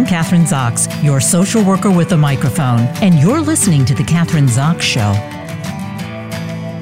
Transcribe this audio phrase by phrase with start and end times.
[0.00, 4.48] I'm Kathryn Zox, your social worker with a microphone, and you're listening to The Kathryn
[4.48, 5.12] Zox Show.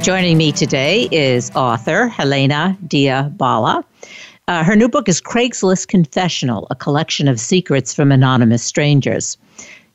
[0.00, 3.84] Joining me today is author Helena Dea Bala.
[4.46, 9.36] Uh, her new book is Craigslist Confessional, a collection of secrets from anonymous strangers.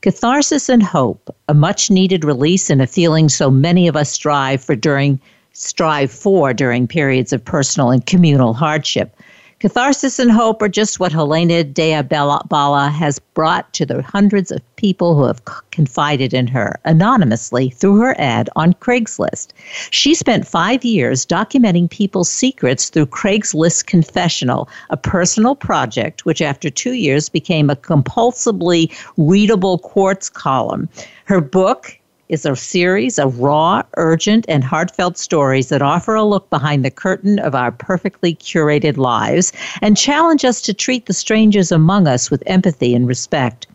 [0.01, 4.61] Catharsis and hope, a much needed release and a feeling so many of us strive
[4.61, 5.17] for during
[5.53, 9.15] strive for during periods of personal and communal hardship.
[9.63, 14.59] Catharsis and hope are just what Helena Dea Bala has brought to the hundreds of
[14.75, 19.53] people who have confided in her anonymously through her ad on Craigslist.
[19.89, 26.69] She spent five years documenting people's secrets through Craigslist Confessional, a personal project which, after
[26.69, 30.89] two years, became a compulsively readable quartz column.
[31.23, 31.97] Her book,
[32.29, 36.91] is a series of raw, urgent, and heartfelt stories that offer a look behind the
[36.91, 42.31] curtain of our perfectly curated lives and challenge us to treat the strangers among us
[42.31, 43.67] with empathy and respect.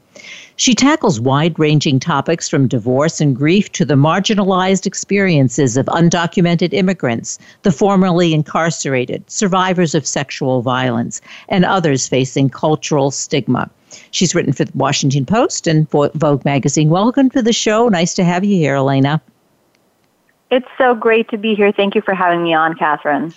[0.59, 6.73] She tackles wide ranging topics from divorce and grief to the marginalized experiences of undocumented
[6.73, 13.71] immigrants, the formerly incarcerated, survivors of sexual violence, and others facing cultural stigma.
[14.11, 16.91] She's written for the Washington Post and Vogue magazine.
[16.91, 17.89] Welcome to the show.
[17.89, 19.23] Nice to have you here, Elena.
[20.51, 21.71] It's so great to be here.
[21.71, 23.33] Thank you for having me on, Kathryn.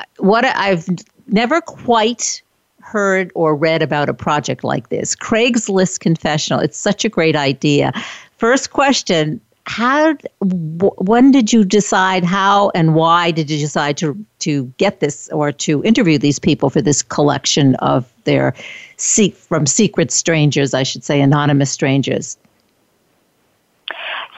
[0.00, 0.84] Uh, what I've
[1.28, 2.42] never quite
[2.86, 5.16] heard or read about a project like this.
[5.16, 6.60] Craigslist Confessional.
[6.60, 7.92] It's such a great idea.
[8.38, 14.72] First question how when did you decide how and why did you decide to to
[14.78, 18.54] get this or to interview these people for this collection of their
[18.96, 22.38] seek from secret strangers i should say anonymous strangers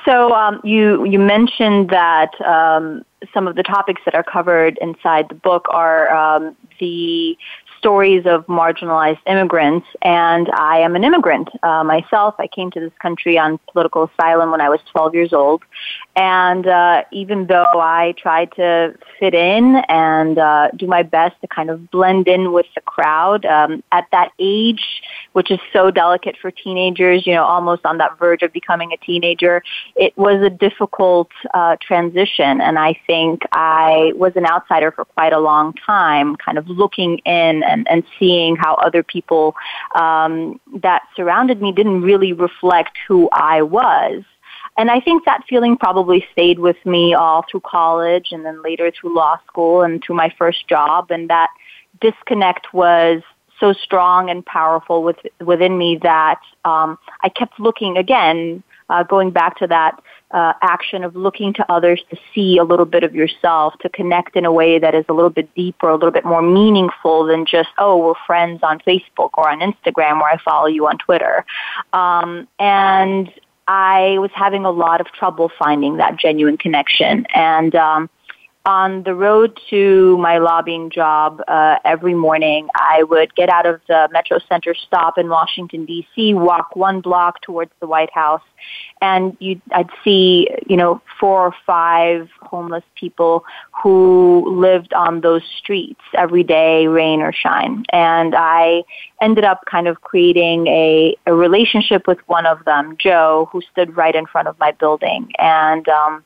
[0.07, 3.05] so um, you you mentioned that um,
[3.35, 7.37] some of the topics that are covered inside the book are um, the
[7.79, 12.35] stories of marginalized immigrants, and I am an immigrant uh, myself.
[12.39, 15.63] I came to this country on political asylum when I was 12 years old,
[16.19, 21.47] and uh, even though I tried to fit in and uh, do my best to
[21.47, 24.83] kind of blend in with the crowd, um, at that age,
[25.35, 28.97] which is so delicate for teenagers, you know, almost on that verge of becoming a
[28.97, 29.63] teenager,
[29.95, 35.33] it was a difficult uh, transition, and I think I was an outsider for quite
[35.33, 39.55] a long time, kind of looking in and, and seeing how other people
[39.95, 44.25] um, that surrounded me didn't really reflect who I was.
[44.79, 48.93] And I think that feeling probably stayed with me all through college and then later
[48.93, 51.11] through law school and through my first job.
[51.11, 51.51] And that
[52.01, 53.23] disconnect was
[53.59, 59.33] so strong and powerful with, within me that um, I kept looking again, uh, going
[59.33, 60.01] back to that
[60.31, 64.37] uh, action of looking to others to see a little bit of yourself, to connect
[64.37, 67.45] in a way that is a little bit deeper, a little bit more meaningful than
[67.47, 71.45] just, oh, we're friends on Facebook or on Instagram or I follow you on Twitter.
[71.93, 73.29] Um, and
[73.69, 77.27] I was having a lot of trouble finding that genuine connection.
[77.35, 78.11] And um,
[78.69, 83.81] on the road to my lobbying job uh, every morning, I would get out of
[83.89, 88.43] the Metro Center stop in Washington D.C., walk one block towards the White House,
[89.01, 93.43] and you I'd see you know four or five homeless people
[93.83, 97.85] who lived on those streets every day, rain or shine.
[97.91, 98.83] And I
[99.23, 103.97] ended up kind of creating a, a relationship with one of them, Joe, who stood
[103.97, 106.23] right in front of my building, and um,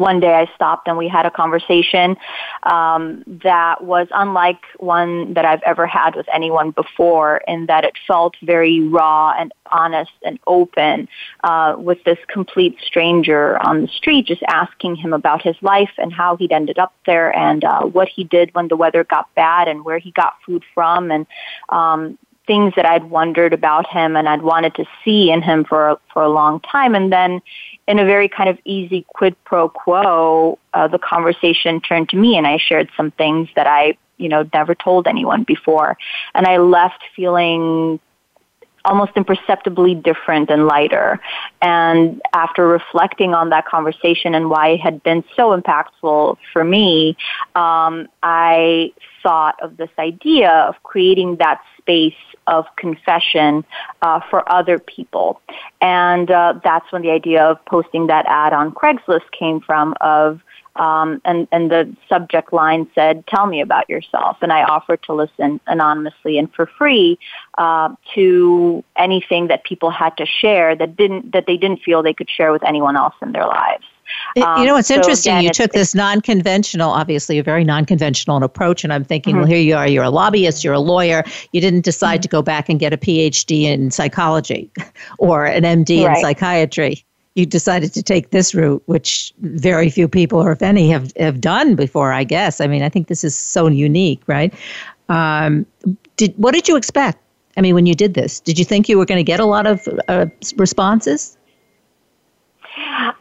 [0.00, 2.16] one day I stopped and we had a conversation
[2.64, 7.94] um, that was unlike one that I've ever had with anyone before, in that it
[8.06, 11.08] felt very raw and honest and open
[11.44, 16.12] uh, with this complete stranger on the street, just asking him about his life and
[16.12, 19.68] how he'd ended up there and uh, what he did when the weather got bad
[19.68, 21.26] and where he got food from and
[21.68, 22.18] um,
[22.50, 26.22] things that I'd wondered about him and I'd wanted to see in him for for
[26.22, 26.96] a long time.
[26.96, 27.40] And then,
[27.90, 32.38] in a very kind of easy quid pro quo, uh, the conversation turned to me,
[32.38, 35.98] and I shared some things that I you know never told anyone before,
[36.34, 37.98] and I left feeling
[38.84, 41.20] almost imperceptibly different and lighter.
[41.60, 47.16] And after reflecting on that conversation and why it had been so impactful for me,
[47.54, 52.14] um, I thought of this idea of creating that space
[52.46, 53.64] of confession
[54.02, 55.40] uh, for other people.
[55.80, 60.40] And uh, that's when the idea of posting that ad on Craigslist came from of
[60.76, 64.38] um, and, and the subject line said, tell me about yourself.
[64.40, 67.18] And I offered to listen anonymously and for free
[67.58, 72.14] uh, to anything that people had to share that didn't, that they didn't feel they
[72.14, 73.84] could share with anyone else in their lives.
[74.36, 75.32] Um, you know, it's so interesting.
[75.32, 78.84] Again, you it's, took this non conventional, obviously, a very non conventional approach.
[78.84, 79.40] And I'm thinking, mm-hmm.
[79.40, 81.24] well, here you are, you're a lobbyist, you're a lawyer.
[81.52, 82.22] You didn't decide mm-hmm.
[82.22, 84.70] to go back and get a PhD in psychology
[85.18, 86.16] or an MD right.
[86.16, 87.04] in psychiatry.
[87.34, 91.40] You decided to take this route, which very few people, or if any, have, have
[91.40, 92.60] done before, I guess.
[92.60, 94.52] I mean, I think this is so unique, right?
[95.08, 95.64] Um,
[96.16, 97.18] did, what did you expect?
[97.56, 99.44] I mean, when you did this, did you think you were going to get a
[99.44, 101.36] lot of uh, responses?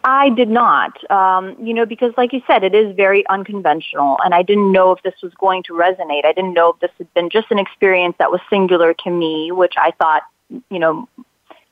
[0.04, 4.34] I did not, um, you know, because like you said, it is very unconventional, and
[4.34, 6.26] I didn't know if this was going to resonate.
[6.26, 9.52] I didn't know if this had been just an experience that was singular to me,
[9.52, 10.24] which I thought,
[10.70, 11.08] you know,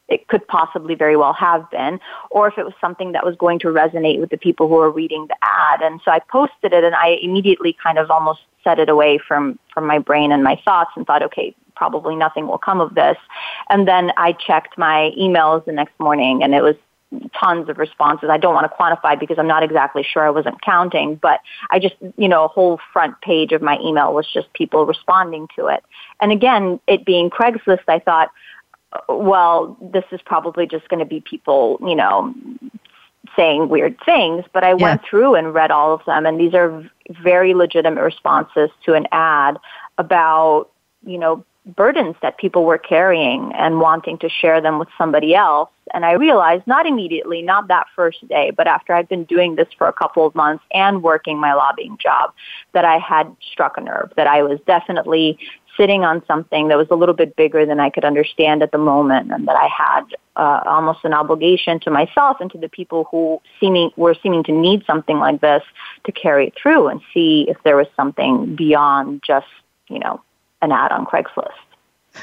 [0.08, 2.00] it could possibly very well have been,
[2.32, 4.92] or if it was something that was going to resonate with the people who were
[4.92, 5.82] reading the ad.
[5.82, 9.60] And so I posted it, and I immediately kind of almost set it away from
[9.74, 13.18] from my brain and my thoughts, and thought, okay, probably nothing will come of this.
[13.70, 16.76] And then I checked my emails the next morning, and it was
[17.40, 18.30] tons of responses.
[18.30, 20.26] I don't want to quantify because I'm not exactly sure.
[20.26, 21.40] I wasn't counting, but
[21.70, 25.48] I just, you know, a whole front page of my email was just people responding
[25.56, 25.84] to it.
[26.20, 28.30] And again, it being Craigslist, I thought,
[29.08, 32.34] well, this is probably just going to be people, you know,
[33.36, 34.76] saying weird things, but I yeah.
[34.76, 36.90] went through and read all of them and these are
[37.22, 39.58] very legitimate responses to an ad
[39.98, 40.70] about,
[41.06, 41.46] you know,
[41.76, 45.70] burdens that people were carrying and wanting to share them with somebody else.
[45.94, 49.68] And I realized not immediately, not that first day, but after I'd been doing this
[49.78, 52.34] for a couple of months and working my lobbying job,
[52.74, 55.38] that I had struck a nerve, that I was definitely
[55.78, 58.78] sitting on something that was a little bit bigger than I could understand at the
[58.80, 60.04] moment and that I had
[60.36, 64.52] uh, almost an obligation to myself and to the people who seeming were seeming to
[64.52, 65.64] need something like this
[66.06, 69.48] to carry it through and see if there was something beyond just,
[69.88, 70.22] you know,
[70.62, 71.52] an ad on Craigslist.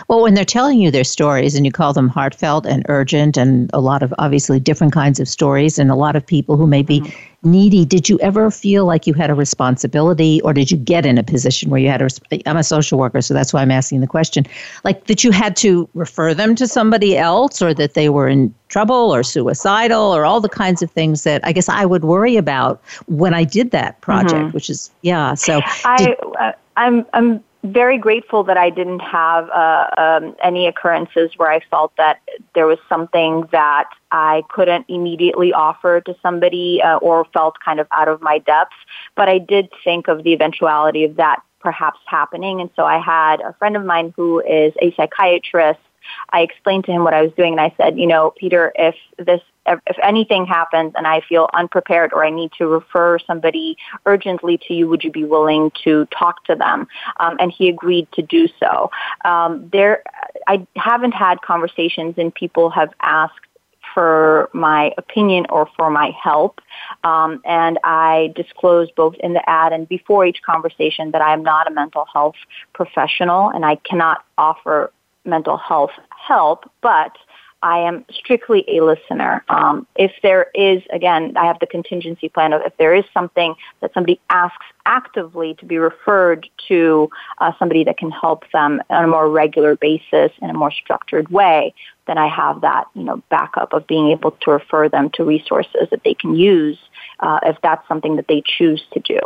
[0.08, 3.70] Well, when they're telling you their stories and you call them heartfelt and urgent and
[3.72, 6.82] a lot of obviously different kinds of stories and a lot of people who may
[6.82, 7.50] be mm-hmm.
[7.50, 11.18] needy, did you ever feel like you had a responsibility or did you get in
[11.18, 12.08] a position where you had a,
[12.46, 14.44] I'm a social worker, so that's why I'm asking the question,
[14.82, 18.52] like that you had to refer them to somebody else or that they were in
[18.68, 22.36] trouble or suicidal or all the kinds of things that I guess I would worry
[22.36, 24.50] about when I did that project, mm-hmm.
[24.50, 25.34] which is, yeah.
[25.34, 30.66] So I, did, uh, I'm, I'm, very grateful that I didn't have uh, um, any
[30.66, 32.20] occurrences where I felt that
[32.54, 37.86] there was something that I couldn't immediately offer to somebody uh, or felt kind of
[37.90, 38.74] out of my depth.
[39.16, 42.60] But I did think of the eventuality of that perhaps happening.
[42.60, 45.80] And so I had a friend of mine who is a psychiatrist
[46.30, 48.94] I explained to him what I was doing and I said, you know, Peter, if
[49.18, 53.76] this if anything happens and I feel unprepared or I need to refer somebody
[54.06, 56.86] urgently to you, would you be willing to talk to them?
[57.18, 58.90] Um, and he agreed to do so.
[59.24, 60.02] Um, there,
[60.46, 63.40] I haven't had conversations and people have asked
[63.94, 66.60] for my opinion or for my help.
[67.04, 71.42] Um, and I disclose both in the ad and before each conversation that I am
[71.42, 72.34] not a mental health
[72.72, 74.92] professional and I cannot offer
[75.24, 77.16] mental health help, but
[77.64, 79.42] I am strictly a listener.
[79.48, 83.54] Um, if there is, again, I have the contingency plan of if there is something
[83.80, 87.08] that somebody asks actively to be referred to
[87.38, 91.30] uh, somebody that can help them on a more regular basis in a more structured
[91.30, 91.72] way,
[92.06, 95.88] then I have that, you know, backup of being able to refer them to resources
[95.90, 96.78] that they can use
[97.20, 99.20] uh, if that's something that they choose to do.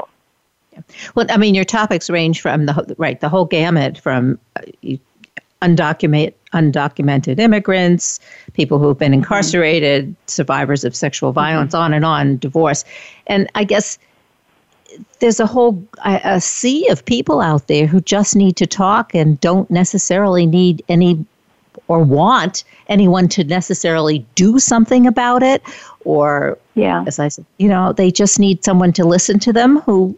[1.17, 4.97] Well, I mean, your topics range from the right the whole gamut from uh,
[5.63, 8.21] undocumented undocumented immigrants,
[8.55, 9.21] people who have been mm-hmm.
[9.21, 11.35] incarcerated, survivors of sexual mm-hmm.
[11.35, 11.85] violence, mm-hmm.
[11.85, 12.85] on and on, divorce.
[13.27, 13.99] And I guess
[15.21, 19.41] there's a whole a sea of people out there who just need to talk and
[19.41, 21.25] don't necessarily need any
[21.89, 25.63] or want anyone to necessarily do something about it
[26.05, 29.79] or yeah as i said you know they just need someone to listen to them
[29.81, 30.17] who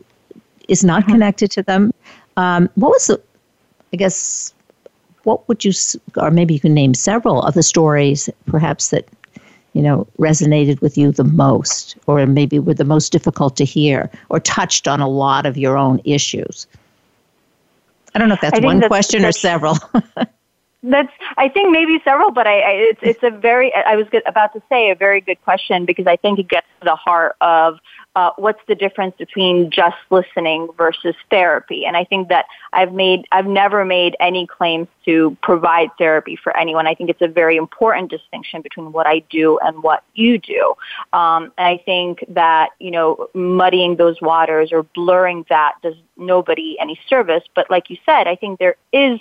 [0.68, 1.12] is not mm-hmm.
[1.12, 1.92] connected to them
[2.36, 3.20] um, what was the
[3.92, 4.54] i guess
[5.24, 5.72] what would you,
[6.16, 9.08] or maybe you can name several of the stories perhaps that,
[9.72, 14.10] you know, resonated with you the most, or maybe were the most difficult to hear,
[14.28, 16.66] or touched on a lot of your own issues?
[18.14, 19.78] I don't know if that's one that's, question that's, or several.
[20.82, 24.54] That's I think maybe several, but I, I it's it's a very I was about
[24.54, 27.78] to say a very good question because I think it gets to the heart of
[28.16, 31.84] uh, what's the difference between just listening versus therapy.
[31.84, 36.56] And I think that I've made I've never made any claims to provide therapy for
[36.56, 36.86] anyone.
[36.86, 40.74] I think it's a very important distinction between what I do and what you do.
[41.12, 46.78] Um, and I think that you know muddying those waters or blurring that does nobody
[46.80, 47.44] any service.
[47.54, 49.20] But like you said, I think there is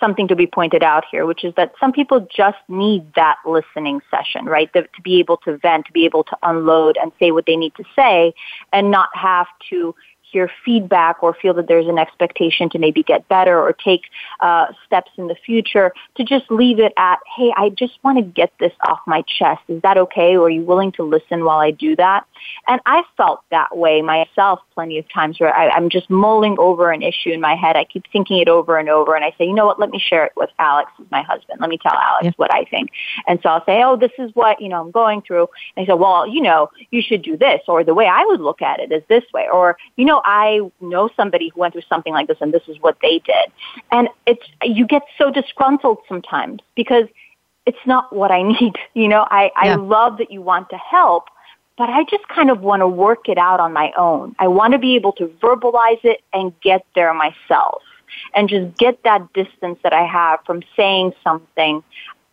[0.00, 4.00] something to be pointed out here, which is that some people just need that listening
[4.10, 4.72] session, right?
[4.72, 7.56] The, to be able to vent, to be able to unload and say what they
[7.56, 8.34] need to say
[8.72, 9.94] and not have to
[10.30, 14.02] hear feedback or feel that there's an expectation to maybe get better or take
[14.40, 18.24] uh, steps in the future, to just leave it at, hey, I just want to
[18.24, 19.62] get this off my chest.
[19.68, 20.36] Is that okay?
[20.36, 22.24] Or are you willing to listen while I do that?
[22.66, 26.90] And I felt that way myself plenty of times where I, I'm just mulling over
[26.90, 27.76] an issue in my head.
[27.76, 29.98] I keep thinking it over and over and I say, you know what, let me
[29.98, 31.60] share it with Alex, who's my husband.
[31.60, 32.32] Let me tell Alex yeah.
[32.36, 32.90] what I think.
[33.26, 35.48] And so I'll say, oh, this is what, you know, I'm going through.
[35.76, 38.40] And he said, well, you know, you should do this or the way I would
[38.40, 41.82] look at it is this way or, you know, I know somebody who went through
[41.88, 43.52] something like this and this is what they did.
[43.90, 47.04] And it's, you get so disgruntled sometimes because
[47.66, 48.76] it's not what I need.
[48.94, 49.72] You know, I, yeah.
[49.72, 51.24] I love that you want to help,
[51.76, 54.34] but I just kind of want to work it out on my own.
[54.38, 57.82] I want to be able to verbalize it and get there myself
[58.34, 61.82] and just get that distance that I have from saying something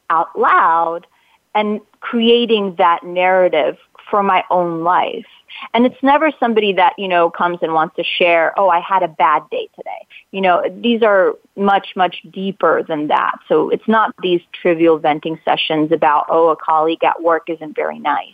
[0.10, 1.06] out loud
[1.54, 3.78] and creating that narrative
[4.10, 5.26] for my own life.
[5.74, 9.02] And it's never somebody that, you know, comes and wants to share, oh, I had
[9.02, 10.06] a bad day today.
[10.32, 13.36] You know, these are much, much deeper than that.
[13.48, 18.00] So it's not these trivial venting sessions about, oh, a colleague at work isn't very
[18.00, 18.34] nice.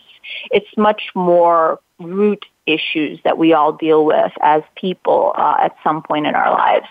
[0.51, 6.01] It's much more root issues that we all deal with as people uh, at some
[6.01, 6.88] point in our lives.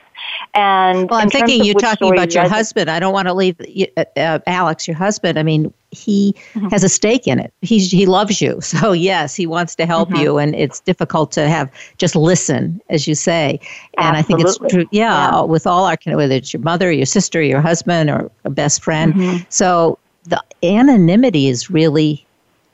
[0.54, 2.90] And well, I'm thinking you're talking about your husband.
[2.90, 3.58] I don't want to leave
[3.96, 5.38] uh, uh, Alex, your husband.
[5.38, 6.68] I mean, he mm-hmm.
[6.68, 7.52] has a stake in it.
[7.62, 10.22] He's he loves you, so yes, he wants to help mm-hmm.
[10.22, 13.60] you, and it's difficult to have just listen, as you say.
[13.96, 14.18] And Absolutely.
[14.18, 14.88] I think it's true.
[14.90, 18.50] Yeah, yeah, with all our whether it's your mother, your sister, your husband, or a
[18.50, 19.14] best friend.
[19.14, 19.44] Mm-hmm.
[19.48, 22.26] So the anonymity is really,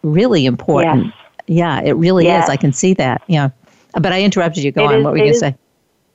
[0.03, 1.07] really important.
[1.07, 1.15] Yes.
[1.47, 2.45] Yeah, it really yes.
[2.45, 2.51] is.
[2.51, 3.23] I can see that.
[3.27, 3.51] Yeah.
[3.95, 4.73] But I interrupted you.
[4.73, 4.95] Go it on.
[4.97, 5.57] Is, what were you going to say?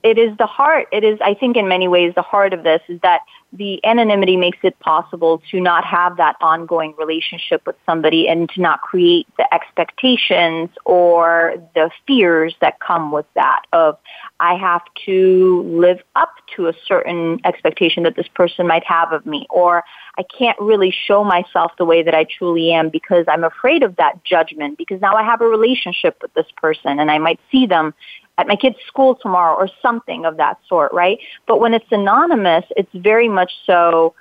[0.03, 0.87] It is the heart.
[0.91, 3.21] It is, I think, in many ways, the heart of this is that
[3.55, 8.61] the anonymity makes it possible to not have that ongoing relationship with somebody and to
[8.61, 13.97] not create the expectations or the fears that come with that of
[14.39, 19.25] I have to live up to a certain expectation that this person might have of
[19.25, 19.83] me or
[20.17, 23.95] I can't really show myself the way that I truly am because I'm afraid of
[23.97, 27.67] that judgment because now I have a relationship with this person and I might see
[27.67, 27.93] them
[28.37, 31.19] at my kid's school tomorrow or something of that sort, right?
[31.47, 34.13] But when it's anonymous, it's very much so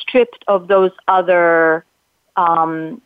[0.00, 1.84] stripped of those other
[2.36, 3.00] um,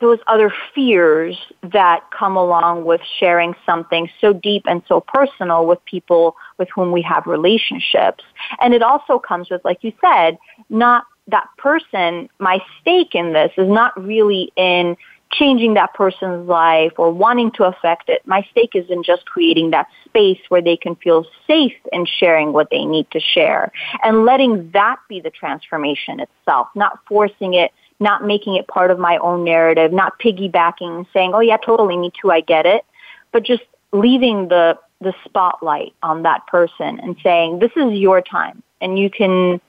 [0.00, 5.84] those other fears that come along with sharing something so deep and so personal with
[5.84, 8.24] people with whom we have relationships.
[8.60, 10.38] And it also comes with, like you said,
[10.70, 14.96] not that person, my stake in this is not really in
[15.32, 18.20] changing that person's life or wanting to affect it.
[18.26, 22.52] My stake is in just creating that space where they can feel safe in sharing
[22.52, 23.72] what they need to share
[24.02, 28.98] and letting that be the transformation itself, not forcing it, not making it part of
[28.98, 32.84] my own narrative, not piggybacking and saying, oh yeah, totally, me too, I get it,
[33.30, 38.62] but just leaving the, the spotlight on that person and saying, this is your time
[38.80, 39.60] and you can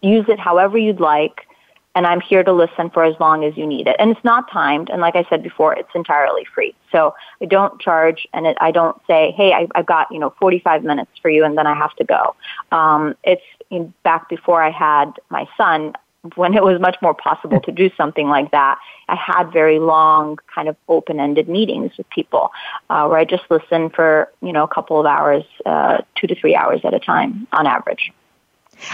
[0.00, 1.46] use it however you'd like
[1.94, 3.96] and I'm here to listen for as long as you need it.
[3.98, 6.74] And it's not timed, and like I said before, it's entirely free.
[6.90, 10.34] So I don't charge, and it, I don't say, "Hey, I, have got you know
[10.40, 12.34] 45 minutes for you, and then I have to go."
[12.70, 15.92] Um, it's in, back before I had my son,
[16.36, 18.78] when it was much more possible to do something like that.
[19.08, 22.52] I had very long, kind of open-ended meetings with people
[22.88, 26.34] uh, where I just listened for you know a couple of hours, uh, two to
[26.34, 28.12] three hours at a time on average.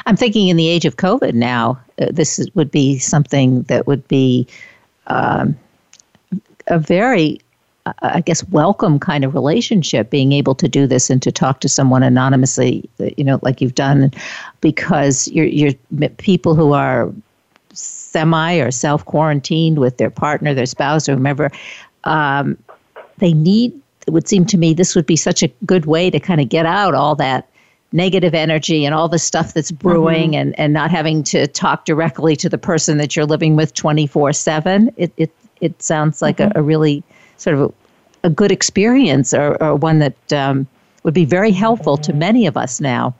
[0.06, 3.86] I'm thinking in the age of COVID now, uh, this is, would be something that
[3.86, 4.46] would be
[5.06, 5.58] um,
[6.66, 7.40] a very,
[7.86, 11.60] uh, I guess, welcome kind of relationship, being able to do this and to talk
[11.60, 14.12] to someone anonymously, you know, like you've done,
[14.60, 15.72] because you're, you're
[16.18, 17.12] people who are
[17.72, 21.50] semi or self quarantined with their partner, their spouse, or whomever,
[22.04, 22.56] um,
[23.18, 26.20] they need, it would seem to me, this would be such a good way to
[26.20, 27.48] kind of get out all that
[27.92, 30.40] negative energy and all the stuff that's brewing mm-hmm.
[30.40, 34.32] and, and not having to talk directly to the person that you're living with 24
[34.32, 35.30] 7 it, it,
[35.60, 36.56] it sounds like mm-hmm.
[36.56, 37.02] a, a, really
[37.38, 40.66] sort of a, a good experience or, or one that um,
[41.02, 43.14] would be very helpful to many of us now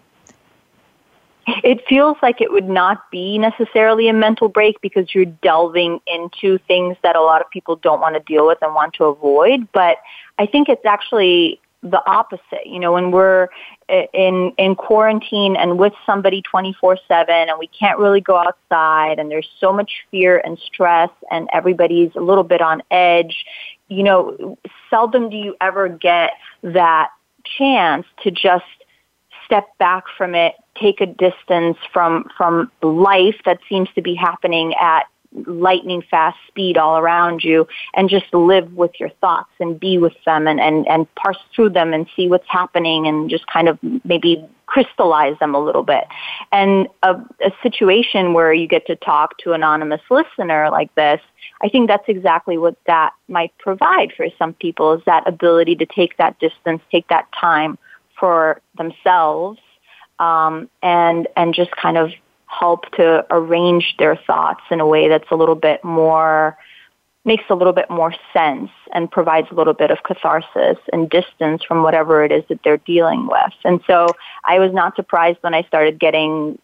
[1.64, 6.58] it feels like it would not be necessarily a mental break because you're delving into
[6.68, 9.66] things that a lot of people don't want to deal with and want to avoid
[9.72, 9.96] but
[10.38, 12.66] i think it's actually the opposite.
[12.66, 13.48] You know, when we're
[13.88, 19.48] in in quarantine and with somebody 24/7 and we can't really go outside and there's
[19.60, 23.44] so much fear and stress and everybody's a little bit on edge,
[23.88, 24.58] you know,
[24.90, 26.32] seldom do you ever get
[26.62, 27.10] that
[27.44, 28.64] chance to just
[29.44, 34.74] step back from it, take a distance from from life that seems to be happening
[34.74, 35.06] at
[35.46, 40.14] lightning fast speed all around you and just live with your thoughts and be with
[40.24, 43.78] them and, and, and parse through them and see what's happening and just kind of
[44.04, 46.04] maybe crystallize them a little bit.
[46.52, 51.20] And a, a situation where you get to talk to an anonymous listener like this,
[51.62, 55.86] I think that's exactly what that might provide for some people is that ability to
[55.86, 57.78] take that distance, take that time
[58.18, 59.58] for themselves
[60.18, 62.10] um, and and just kind of
[62.48, 66.56] help to arrange their thoughts in a way that's a little bit more
[67.24, 71.62] makes a little bit more sense and provides a little bit of catharsis and distance
[71.62, 73.52] from whatever it is that they're dealing with.
[73.64, 74.06] And so
[74.44, 76.58] I was not surprised when I started getting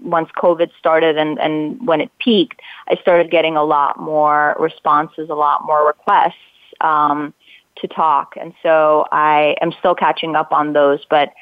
[0.00, 5.28] once COVID started and, and when it peaked, I started getting a lot more responses,
[5.28, 6.34] a lot more requests
[6.80, 7.34] um,
[7.76, 8.34] to talk.
[8.40, 11.34] And so I am still catching up on those, but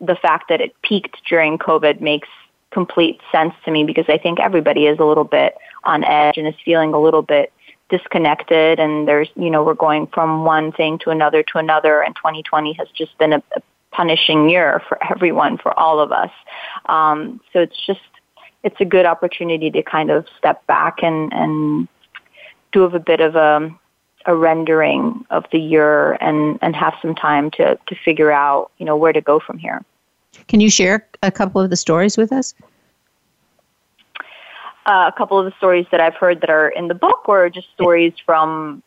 [0.00, 2.28] the fact that it peaked during COVID makes
[2.76, 6.46] complete sense to me because I think everybody is a little bit on edge and
[6.46, 7.50] is feeling a little bit
[7.88, 8.78] disconnected.
[8.78, 12.02] And there's you know we're going from one thing to another to another.
[12.02, 16.32] And 2020 has just been a, a punishing year for everyone for all of us.
[16.84, 18.10] Um, so it's just
[18.62, 21.88] it's a good opportunity to kind of step back and and
[22.72, 23.74] do a bit of a
[24.26, 28.84] a rendering of the year and, and have some time to, to figure out, you
[28.84, 29.84] know, where to go from here.
[30.48, 32.54] Can you share a couple of the stories with us?
[34.86, 37.50] Uh, a couple of the stories that I've heard that are in the book or
[37.50, 38.82] just stories from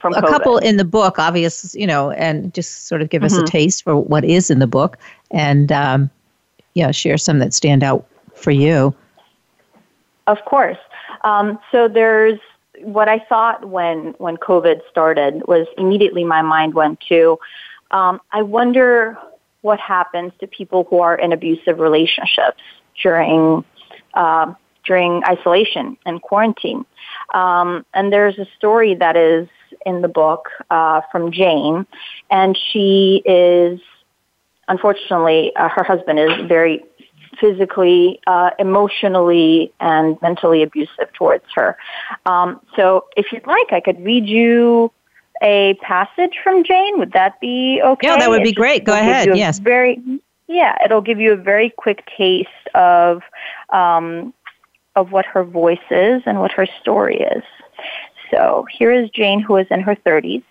[0.00, 3.34] from a couple in the book, obvious, you know, and just sort of give us
[3.34, 3.42] mm-hmm.
[3.42, 4.96] a taste for what is in the book
[5.32, 6.08] and um,
[6.74, 8.94] yeah, share some that stand out for you.
[10.28, 10.78] Of course.
[11.24, 12.38] Um, so there's
[12.80, 17.38] what I thought when when COVID started was immediately my mind went to,
[17.90, 19.18] um, I wonder
[19.62, 22.62] what happens to people who are in abusive relationships
[23.02, 23.64] during
[24.14, 24.52] uh,
[24.84, 26.84] during isolation and quarantine.
[27.32, 29.48] Um, and there's a story that is
[29.86, 31.86] in the book uh, from Jane,
[32.30, 33.80] and she is
[34.68, 36.84] unfortunately uh, her husband is very
[37.40, 41.76] physically, uh, emotionally, and mentally abusive towards her.
[42.26, 44.92] Um, so, if you'd like, I could read you
[45.42, 46.98] a passage from Jane.
[46.98, 48.06] Would that be okay?
[48.06, 48.84] Yeah, that would be great.
[48.84, 49.36] Go ahead.
[49.36, 49.58] Yes.
[49.58, 50.00] Very.
[50.48, 53.22] Yeah, it'll give you a very quick taste of
[53.70, 54.32] um,
[54.96, 57.42] of what her voice is and what her story is.
[58.30, 60.42] So here is Jane, who is in her 30s,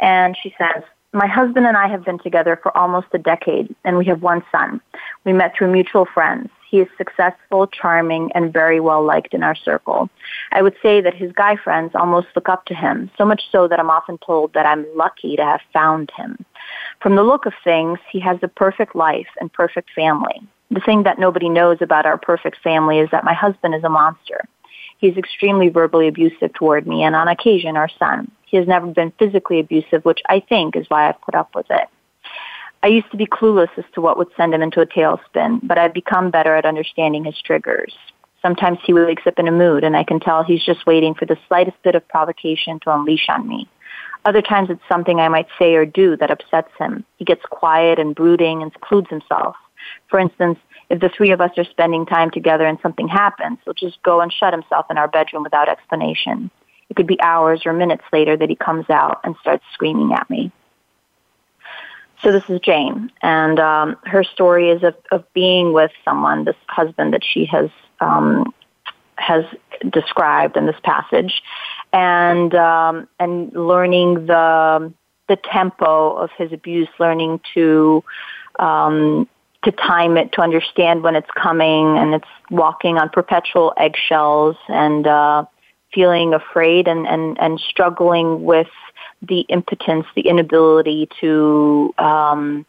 [0.00, 0.82] and she says,
[1.12, 4.42] my husband and I have been together for almost a decade, and we have one
[4.50, 4.80] son.
[5.24, 6.48] We met through mutual friends.
[6.72, 10.08] He is successful, charming, and very well liked in our circle.
[10.52, 13.68] I would say that his guy friends almost look up to him, so much so
[13.68, 16.42] that I'm often told that I'm lucky to have found him.
[17.02, 20.40] From the look of things, he has the perfect life and perfect family.
[20.70, 23.90] The thing that nobody knows about our perfect family is that my husband is a
[23.90, 24.40] monster.
[24.96, 28.30] He's extremely verbally abusive toward me and on occasion our son.
[28.46, 31.66] He has never been physically abusive, which I think is why I've put up with
[31.68, 31.88] it.
[32.84, 35.78] I used to be clueless as to what would send him into a tailspin, but
[35.78, 37.94] I've become better at understanding his triggers.
[38.42, 41.24] Sometimes he wakes up in a mood and I can tell he's just waiting for
[41.24, 43.68] the slightest bit of provocation to unleash on me.
[44.24, 47.04] Other times it's something I might say or do that upsets him.
[47.18, 49.54] He gets quiet and brooding and secludes himself.
[50.08, 50.58] For instance,
[50.90, 54.20] if the three of us are spending time together and something happens, he'll just go
[54.20, 56.50] and shut himself in our bedroom without explanation.
[56.90, 60.28] It could be hours or minutes later that he comes out and starts screaming at
[60.28, 60.52] me.
[62.22, 66.56] So this is Jane, and um, her story is of, of being with someone, this
[66.68, 67.68] husband that she has
[68.00, 68.54] um,
[69.16, 69.44] has
[69.90, 71.42] described in this passage,
[71.92, 74.92] and um, and learning the
[75.28, 78.04] the tempo of his abuse, learning to
[78.60, 79.28] um,
[79.64, 85.08] to time it, to understand when it's coming, and it's walking on perpetual eggshells, and
[85.08, 85.44] uh,
[85.92, 88.68] feeling afraid and, and, and struggling with
[89.22, 92.66] the impotence, the inability to um,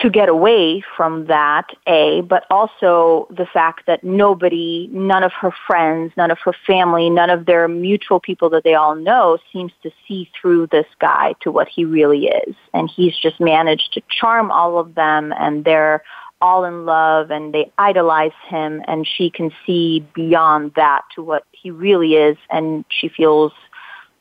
[0.00, 5.52] to get away from that, A, but also the fact that nobody, none of her
[5.66, 9.72] friends, none of her family, none of their mutual people that they all know seems
[9.82, 12.54] to see through this guy to what he really is.
[12.72, 16.04] And he's just managed to charm all of them and they're
[16.40, 21.44] all in love and they idolize him and she can see beyond that to what
[21.50, 23.52] he really is and she feels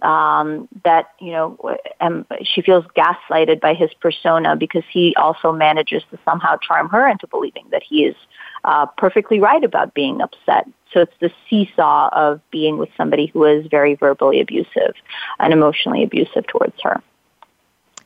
[0.01, 1.57] um, that you know
[2.01, 7.07] um, she feels gaslighted by his persona because he also manages to somehow charm her
[7.07, 8.15] into believing that he is
[8.63, 10.67] uh, perfectly right about being upset.
[10.93, 14.93] So it's the seesaw of being with somebody who is very verbally abusive
[15.39, 17.01] and emotionally abusive towards her.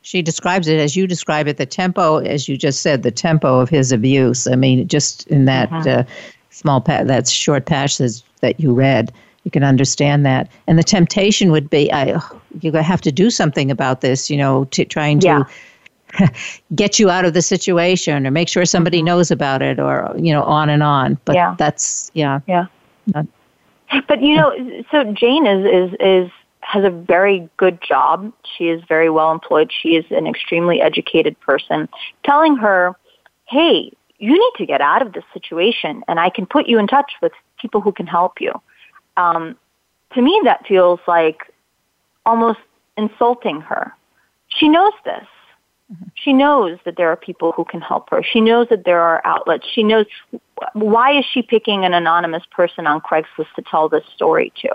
[0.01, 1.57] she describes it as you describe it.
[1.57, 4.47] The tempo, as you just said, the tempo of his abuse.
[4.47, 6.01] I mean, just in that mm-hmm.
[6.01, 6.03] uh,
[6.49, 9.11] small pa- that short passage that you read,
[9.43, 10.51] you can understand that.
[10.67, 12.21] And the temptation would be, I,
[12.61, 14.29] you have to do something about this.
[14.29, 15.27] You know, to trying to.
[15.27, 15.43] Yeah
[16.75, 19.07] get you out of the situation or make sure somebody mm-hmm.
[19.07, 21.55] knows about it or you know on and on but yeah.
[21.57, 22.65] that's yeah yeah
[23.07, 23.25] Not,
[24.07, 28.81] but you know so jane is is is has a very good job she is
[28.87, 31.87] very well employed she is an extremely educated person
[32.23, 32.95] telling her
[33.47, 36.87] hey you need to get out of this situation and i can put you in
[36.87, 38.51] touch with people who can help you
[39.17, 39.55] um,
[40.13, 41.53] to me that feels like
[42.25, 42.59] almost
[42.97, 43.93] insulting her
[44.47, 45.27] she knows this
[46.13, 48.23] she knows that there are people who can help her.
[48.23, 49.65] She knows that there are outlets.
[49.73, 50.05] She knows
[50.73, 54.69] why is she picking an anonymous person on Craigslist to tell this story to?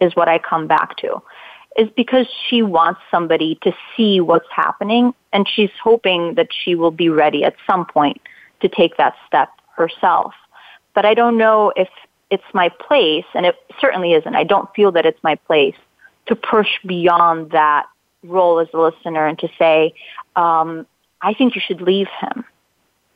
[0.00, 1.22] Is what I come back to.
[1.78, 6.90] Is because she wants somebody to see what's happening and she's hoping that she will
[6.90, 8.20] be ready at some point
[8.60, 10.34] to take that step herself.
[10.94, 11.88] But I don't know if
[12.30, 14.34] it's my place, and it certainly isn't.
[14.34, 15.76] I don't feel that it's my place
[16.26, 17.86] to push beyond that
[18.24, 19.94] role as a listener and to say,
[20.34, 20.86] um,
[21.22, 22.44] I think you should leave him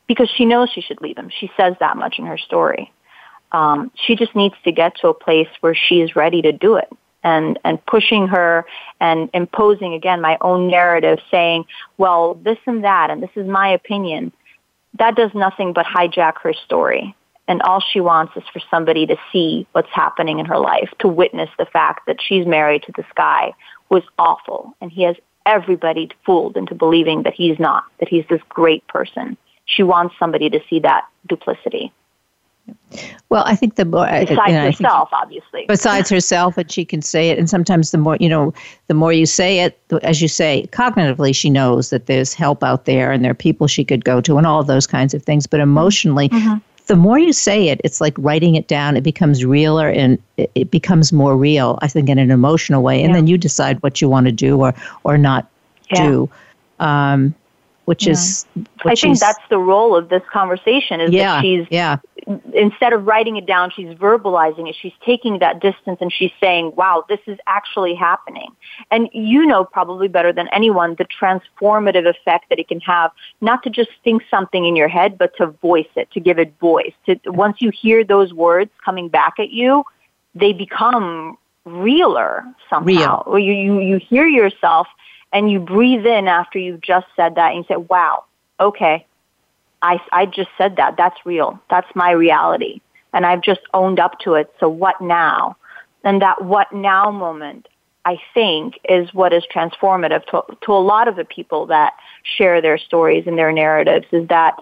[0.06, 1.30] because she knows she should leave him.
[1.30, 2.92] She says that much in her story.
[3.52, 6.76] Um, she just needs to get to a place where she is ready to do
[6.76, 6.88] it
[7.22, 8.64] and and pushing her
[9.00, 11.64] and imposing again my own narrative saying
[11.98, 14.32] well this and that and this is my opinion
[14.98, 17.14] that does nothing but hijack her story
[17.50, 21.08] and all she wants is for somebody to see what's happening in her life to
[21.08, 23.52] witness the fact that she's married to this guy
[23.88, 28.24] who is awful and he has everybody fooled into believing that he's not, that he's
[28.30, 29.36] this great person.
[29.64, 31.92] She wants somebody to see that duplicity.
[33.30, 35.64] Well, I think the more besides you know, herself, obviously.
[35.66, 38.54] Besides herself, and she can say it, and sometimes the more you know,
[38.86, 42.84] the more you say it, as you say, cognitively, she knows that there's help out
[42.84, 45.22] there, and there are people she could go to, and all of those kinds of
[45.24, 45.48] things.
[45.48, 48.96] But emotionally, mm-hmm the more you say it, it's like writing it down.
[48.96, 53.02] It becomes realer and it, becomes more real, I think, in an emotional way.
[53.02, 53.16] And yeah.
[53.16, 55.48] then you decide what you want to do or, or not
[55.90, 56.06] yeah.
[56.06, 56.30] do.
[56.78, 57.34] Um,
[57.86, 58.12] which yeah.
[58.12, 61.98] is which I think that's the role of this conversation is yeah, that she's yeah.
[62.54, 64.76] Instead of writing it down, she's verbalizing it.
[64.80, 68.50] She's taking that distance and she's saying, "Wow, this is actually happening."
[68.90, 73.62] And you know probably better than anyone the transformative effect that it can have, not
[73.64, 76.92] to just think something in your head, but to voice it, to give it voice.
[77.06, 79.84] To once you hear those words coming back at you,
[80.34, 83.22] they become realer somehow.
[83.26, 83.38] Real.
[83.38, 84.86] You, you you hear yourself
[85.32, 88.24] and you breathe in after you've just said that and you say, wow,
[88.58, 89.06] okay,
[89.82, 90.96] I, I just said that.
[90.96, 91.60] That's real.
[91.70, 92.80] That's my reality.
[93.12, 94.52] And I've just owned up to it.
[94.60, 95.56] So what now?
[96.04, 97.68] And that what now moment,
[98.04, 102.62] I think, is what is transformative to, to a lot of the people that share
[102.62, 104.56] their stories and their narratives is that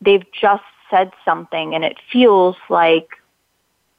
[0.00, 3.08] they've just said something and it feels like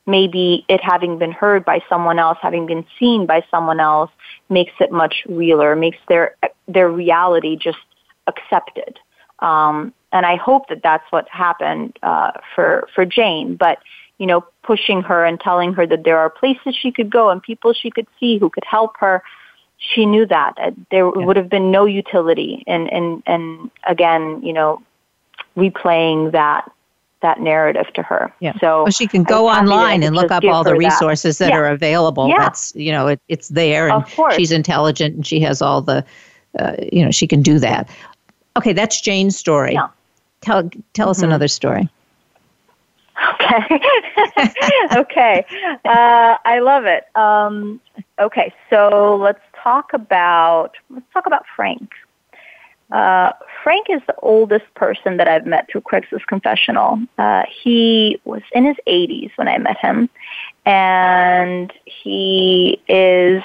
[0.05, 4.11] maybe it having been heard by someone else, having been seen by someone else,
[4.49, 6.35] makes it much realer, makes their
[6.67, 7.79] their reality just
[8.27, 8.99] accepted.
[9.39, 13.55] Um, and I hope that that's what happened uh, for for Jane.
[13.55, 13.79] But
[14.17, 17.43] you know, pushing her and telling her that there are places she could go and
[17.43, 19.21] people she could see who could help her.
[19.77, 20.55] She knew that
[20.89, 21.25] there yeah.
[21.25, 24.81] would have been no utility in, in, in again, you know,
[25.57, 26.71] replaying that
[27.21, 28.31] that narrative to her.
[28.39, 28.53] Yeah.
[28.59, 31.59] So well, she can go online and look up all the resources that, that yeah.
[31.59, 32.29] are available.
[32.29, 32.37] Yeah.
[32.37, 36.05] That's you know it, it's there, and she's intelligent and she has all the,
[36.57, 37.89] uh, you know, she can do that.
[38.57, 39.73] Okay, that's Jane's story.
[39.73, 39.87] Yeah.
[40.45, 41.09] Tell tell mm-hmm.
[41.09, 41.89] us another story.
[43.33, 43.81] Okay.
[44.95, 45.45] okay.
[45.83, 47.05] Uh, I love it.
[47.15, 47.81] Um,
[48.19, 51.91] okay, so let's talk about let's talk about Frank.
[52.91, 53.31] Uh,
[53.63, 56.99] Frank is the oldest person that I've met through Craigslist Confessional.
[57.17, 60.07] Uh, he was in his 80s when I met him,
[60.67, 63.41] and he is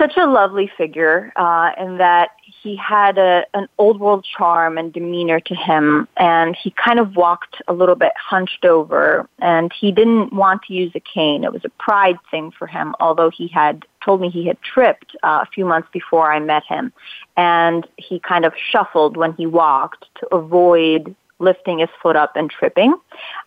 [0.00, 2.30] such a lovely figure uh, in that
[2.62, 7.16] he had a, an old world charm and demeanor to him, and he kind of
[7.16, 11.44] walked a little bit hunched over, and he didn't want to use a cane.
[11.44, 15.14] It was a pride thing for him, although he had told me he had tripped
[15.22, 16.92] uh, a few months before I met him,
[17.36, 22.50] and he kind of shuffled when he walked to avoid lifting his foot up and
[22.50, 22.94] tripping.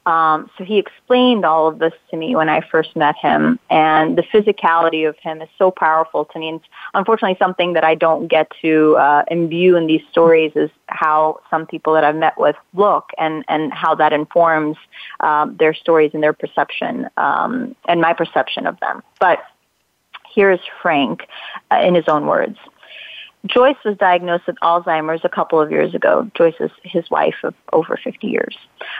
[0.05, 4.17] Um, so he explained all of this to me when I first met him, and
[4.17, 6.49] the physicality of him is so powerful to me.
[6.49, 6.59] And
[6.93, 11.65] unfortunately, something that I don't get to uh, imbue in these stories is how some
[11.65, 14.77] people that I've met with look, and and how that informs
[15.19, 19.01] um, their stories and their perception um, and my perception of them.
[19.19, 19.39] But
[20.33, 21.27] here's Frank
[21.71, 22.57] uh, in his own words.
[23.45, 26.31] Joyce was diagnosed with Alzheimer's a couple of years ago.
[26.33, 28.57] Joyce is his wife of over 50 years.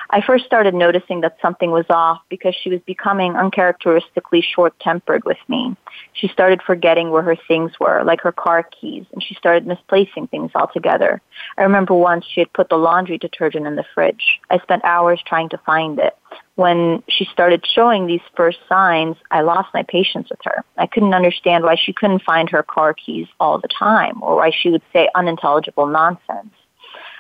[0.10, 5.38] I first started noticing that something was off because she was becoming uncharacteristically short-tempered with
[5.48, 5.78] me.
[6.12, 10.28] She started forgetting where her things were, like her car keys, and she started misplacing
[10.28, 11.22] things altogether.
[11.58, 14.42] I remember once she had put the laundry detergent in the fridge.
[14.50, 16.18] I spent hours trying to find it
[16.56, 20.64] when she started showing these first signs, I lost my patience with her.
[20.78, 24.52] I couldn't understand why she couldn't find her car keys all the time or why
[24.52, 26.54] she would say unintelligible nonsense.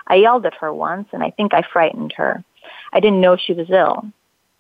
[0.08, 2.44] I yelled at her once and I think I frightened her.
[2.92, 4.06] I didn't know she was ill.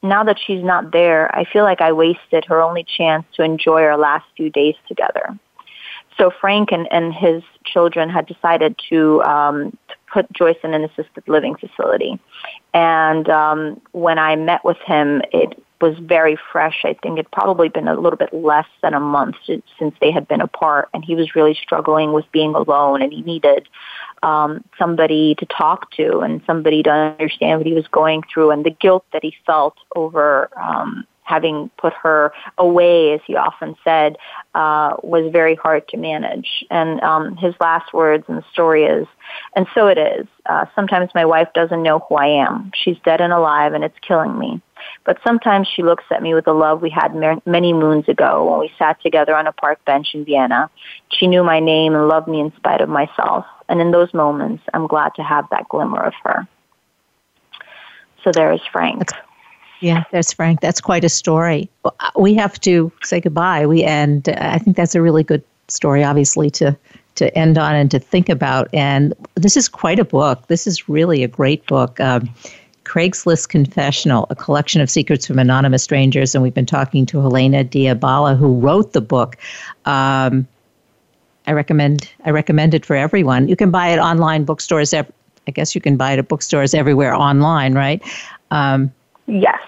[0.01, 3.83] Now that she's not there, I feel like I wasted her only chance to enjoy
[3.83, 5.37] our last few days together.
[6.17, 10.83] So Frank and, and his children had decided to, um, to put Joyce in an
[10.83, 12.19] assisted living facility.
[12.73, 16.85] And um, when I met with him, it was very fresh.
[16.85, 20.27] I think it probably been a little bit less than a month since they had
[20.27, 23.67] been apart, and he was really struggling with being alone, and he needed
[24.23, 28.65] um, somebody to talk to and somebody to understand what he was going through, and
[28.65, 34.17] the guilt that he felt over um, having put her away, as he often said,
[34.53, 36.65] uh, was very hard to manage.
[36.69, 39.07] And um, his last words in the story is,
[39.55, 40.27] and so it is.
[40.45, 42.71] Uh, sometimes my wife doesn't know who I am.
[42.75, 44.61] She's dead and alive, and it's killing me.
[45.05, 48.59] But sometimes she looks at me with the love we had many moons ago when
[48.59, 50.69] we sat together on a park bench in Vienna.
[51.09, 53.45] She knew my name and loved me in spite of myself.
[53.69, 56.47] And in those moments, I'm glad to have that glimmer of her.
[58.23, 59.09] So there is Frank.
[59.83, 60.61] Yeah, that's Frank.
[60.61, 61.69] That's quite a story.
[62.15, 63.65] We have to say goodbye.
[63.65, 66.77] We and I think that's a really good story, obviously, to
[67.15, 68.69] to end on and to think about.
[68.73, 70.47] And this is quite a book.
[70.47, 71.99] This is really a great book.
[71.99, 72.33] Um,
[72.85, 76.33] Craigslist Confessional, a collection of secrets from anonymous strangers.
[76.33, 79.35] And we've been talking to Helena Dea Bala, who wrote the book.
[79.83, 80.47] Um,
[81.45, 83.49] I recommend I recommend it for everyone.
[83.49, 84.93] You can buy it online bookstores.
[84.93, 85.05] I
[85.51, 88.01] guess you can buy it at bookstores everywhere online, right?
[88.49, 88.93] Um,
[89.27, 89.59] yes.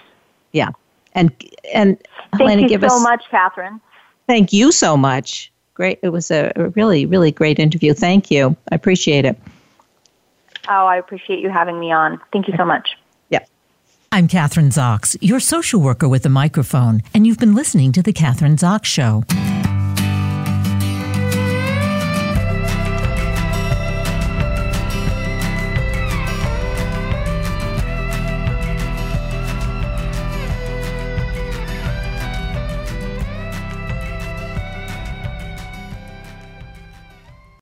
[0.56, 0.70] Yeah.
[1.14, 1.32] And
[1.74, 1.98] and
[2.32, 3.82] thank Helena, you give so us, much, Kathryn.
[4.26, 5.52] Thank you so much.
[5.74, 6.00] Great.
[6.02, 7.94] It was a, a really, really great interview.
[7.94, 8.56] Thank you.
[8.72, 9.38] I appreciate it.
[10.70, 12.22] Oh, I appreciate you having me on.
[12.32, 12.98] Thank you so much.
[13.30, 13.44] Yeah.
[14.14, 18.14] I'm Kathryn Zox, your social worker with a microphone, and you've been listening to The
[18.14, 19.24] Kathryn Zox Show.